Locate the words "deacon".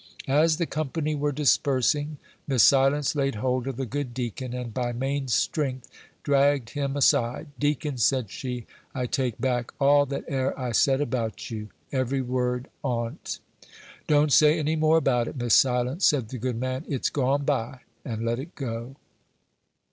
4.15-4.51, 7.59-7.99